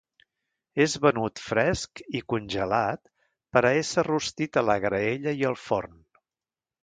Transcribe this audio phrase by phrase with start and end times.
[0.85, 3.13] És venut fresc i congelat
[3.57, 5.95] per a ésser rostit a la graella i al forn.